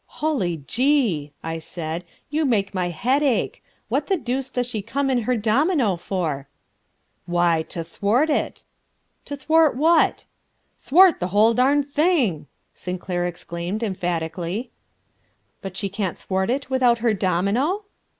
[0.17, 3.63] "Hully Gee!" I said, "you make my head ache.
[3.87, 6.47] What the deuce does she come in her domino for?"
[7.27, 8.63] "Why, to thwart it."
[9.25, 10.25] "To thwart what?"
[10.79, 14.71] "Thwart the whole darned thing," Sinclair exclaimed emphatically.
[15.61, 17.83] "But can't she thwart it without her domino?"